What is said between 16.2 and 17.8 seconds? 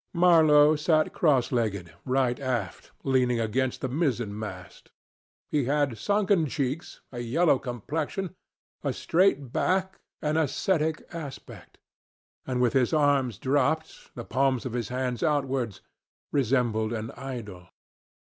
resembled an idol.